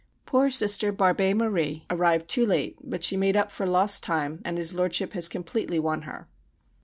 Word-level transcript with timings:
Poor 0.25 0.49
Sister 0.49 0.91
Barbe 0.91 1.35
Marie 1.35 1.85
arrived 1.91 2.27
too 2.27 2.43
late, 2.43 2.75
but 2.83 3.03
she 3.03 3.15
made 3.15 3.37
up 3.37 3.51
for 3.51 3.67
lost 3.67 4.01
time 4.01 4.41
and 4.43 4.57
his 4.57 4.73
Lordship 4.73 5.13
has 5.13 5.29
completely 5.29 5.77
won 5.77 6.01
her. 6.09 6.27